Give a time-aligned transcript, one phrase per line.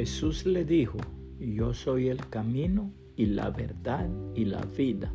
[0.00, 0.96] Jesús le dijo,
[1.38, 5.12] yo soy el camino y la verdad y la vida.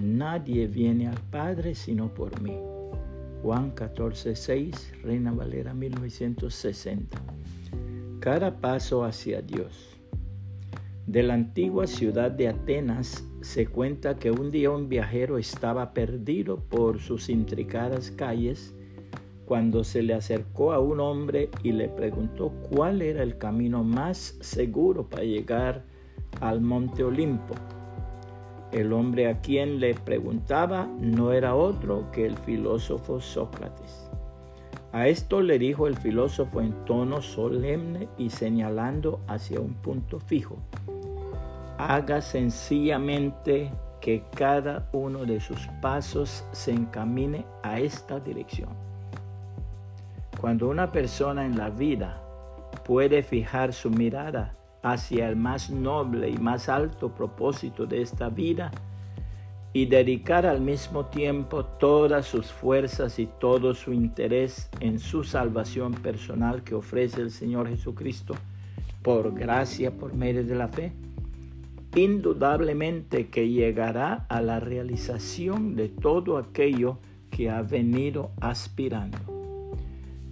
[0.00, 2.56] Nadie viene al Padre sino por mí.
[3.42, 7.20] Juan 14, 6, Reina Valera 1960.
[8.20, 9.98] Cada paso hacia Dios.
[11.08, 16.60] De la antigua ciudad de Atenas se cuenta que un día un viajero estaba perdido
[16.60, 18.76] por sus intricadas calles
[19.46, 24.36] cuando se le acercó a un hombre y le preguntó cuál era el camino más
[24.40, 25.84] seguro para llegar
[26.40, 27.54] al monte Olimpo.
[28.72, 34.10] El hombre a quien le preguntaba no era otro que el filósofo Sócrates.
[34.92, 40.56] A esto le dijo el filósofo en tono solemne y señalando hacia un punto fijo.
[41.78, 48.93] Haga sencillamente que cada uno de sus pasos se encamine a esta dirección.
[50.44, 52.22] Cuando una persona en la vida
[52.84, 58.70] puede fijar su mirada hacia el más noble y más alto propósito de esta vida
[59.72, 65.94] y dedicar al mismo tiempo todas sus fuerzas y todo su interés en su salvación
[65.94, 68.34] personal que ofrece el Señor Jesucristo
[69.00, 70.92] por gracia, por medio de la fe,
[71.96, 76.98] indudablemente que llegará a la realización de todo aquello
[77.30, 79.33] que ha venido aspirando.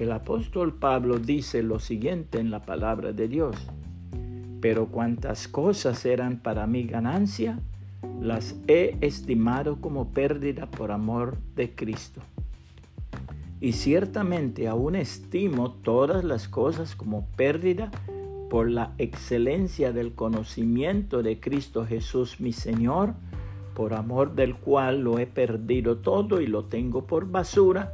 [0.00, 3.54] El apóstol Pablo dice lo siguiente en la palabra de Dios.
[4.60, 7.60] Pero cuantas cosas eran para mi ganancia,
[8.20, 12.20] las he estimado como pérdida por amor de Cristo.
[13.60, 17.92] Y ciertamente aún estimo todas las cosas como pérdida
[18.50, 23.14] por la excelencia del conocimiento de Cristo Jesús mi Señor,
[23.74, 27.92] por amor del cual lo he perdido todo y lo tengo por basura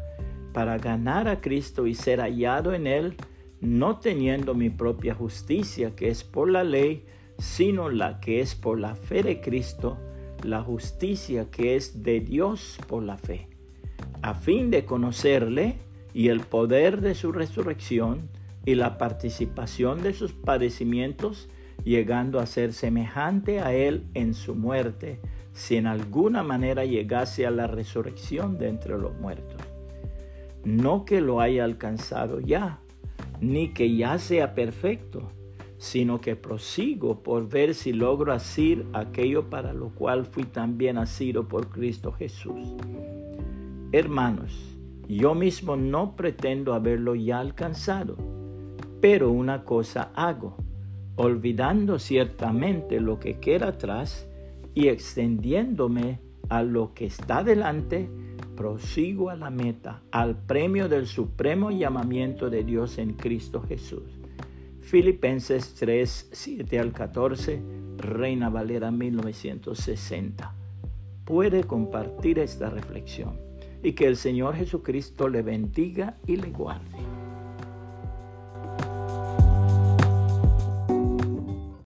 [0.53, 3.17] para ganar a Cristo y ser hallado en Él,
[3.61, 7.05] no teniendo mi propia justicia que es por la ley,
[7.39, 9.99] sino la que es por la fe de Cristo,
[10.43, 13.49] la justicia que es de Dios por la fe,
[14.23, 15.77] a fin de conocerle
[16.13, 18.29] y el poder de su resurrección
[18.65, 21.49] y la participación de sus padecimientos,
[21.85, 25.21] llegando a ser semejante a Él en su muerte,
[25.53, 29.60] si en alguna manera llegase a la resurrección de entre los muertos
[30.65, 32.81] no que lo haya alcanzado ya,
[33.41, 35.31] ni que ya sea perfecto,
[35.79, 41.49] sino que prosigo por ver si logro asir aquello para lo cual fui también asido
[41.49, 42.75] por Cristo Jesús.
[43.93, 44.77] Hermanos,
[45.09, 48.17] yo mismo no pretendo haberlo ya alcanzado,
[49.01, 50.57] pero una cosa hago,
[51.17, 54.29] olvidando ciertamente lo que queda atrás
[54.75, 58.11] y extendiéndome a lo que está delante,
[58.61, 64.21] prosigo a la meta, al premio del supremo llamamiento de Dios en Cristo Jesús.
[64.83, 67.63] Filipenses 3, 7 al 14,
[67.97, 70.55] Reina Valera 1960.
[71.25, 73.41] Puede compartir esta reflexión
[73.83, 77.00] y que el Señor Jesucristo le bendiga y le guarde.